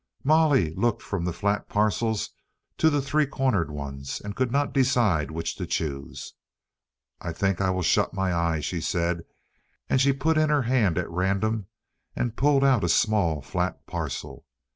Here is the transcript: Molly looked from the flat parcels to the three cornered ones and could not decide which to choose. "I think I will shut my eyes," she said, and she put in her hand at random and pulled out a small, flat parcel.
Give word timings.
Molly 0.23 0.73
looked 0.73 1.03
from 1.03 1.25
the 1.25 1.31
flat 1.31 1.69
parcels 1.69 2.31
to 2.79 2.89
the 2.89 3.03
three 3.03 3.27
cornered 3.27 3.69
ones 3.69 4.19
and 4.19 4.35
could 4.35 4.51
not 4.51 4.73
decide 4.73 5.29
which 5.29 5.55
to 5.57 5.67
choose. 5.67 6.33
"I 7.19 7.31
think 7.31 7.61
I 7.61 7.69
will 7.69 7.83
shut 7.83 8.11
my 8.11 8.33
eyes," 8.33 8.65
she 8.65 8.81
said, 8.81 9.21
and 9.87 10.01
she 10.01 10.11
put 10.11 10.39
in 10.39 10.49
her 10.49 10.63
hand 10.63 10.97
at 10.97 11.07
random 11.11 11.67
and 12.15 12.35
pulled 12.35 12.63
out 12.63 12.83
a 12.83 12.89
small, 12.89 13.43
flat 13.43 13.85
parcel. 13.85 14.47